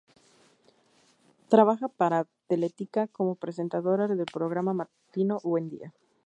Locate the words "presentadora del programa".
3.35-4.73